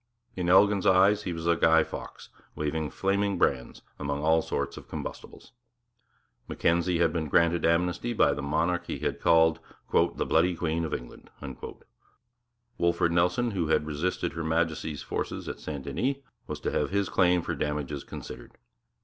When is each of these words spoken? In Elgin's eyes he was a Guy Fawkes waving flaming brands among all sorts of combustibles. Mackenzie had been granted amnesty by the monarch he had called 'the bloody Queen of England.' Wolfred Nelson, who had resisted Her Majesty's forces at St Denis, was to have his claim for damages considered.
In 0.35 0.49
Elgin's 0.49 0.87
eyes 0.87 1.21
he 1.25 1.31
was 1.31 1.45
a 1.45 1.55
Guy 1.55 1.83
Fawkes 1.83 2.29
waving 2.55 2.89
flaming 2.89 3.37
brands 3.37 3.83
among 3.99 4.23
all 4.23 4.41
sorts 4.41 4.75
of 4.75 4.87
combustibles. 4.87 5.51
Mackenzie 6.47 6.97
had 6.97 7.13
been 7.13 7.27
granted 7.29 7.67
amnesty 7.67 8.11
by 8.11 8.33
the 8.33 8.41
monarch 8.41 8.87
he 8.87 8.97
had 8.97 9.21
called 9.21 9.59
'the 9.93 10.25
bloody 10.25 10.55
Queen 10.55 10.85
of 10.85 10.93
England.' 10.95 11.29
Wolfred 12.79 13.11
Nelson, 13.11 13.51
who 13.51 13.67
had 13.67 13.85
resisted 13.85 14.33
Her 14.33 14.43
Majesty's 14.43 15.03
forces 15.03 15.47
at 15.47 15.59
St 15.59 15.83
Denis, 15.85 16.15
was 16.47 16.59
to 16.61 16.71
have 16.71 16.89
his 16.89 17.07
claim 17.07 17.43
for 17.43 17.53
damages 17.53 18.03
considered. 18.03 18.57